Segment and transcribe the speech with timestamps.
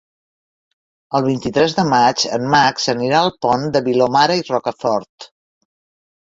[1.19, 5.29] El vint-i-tres de maig en Max anirà al Pont de Vilomara i Rocafort.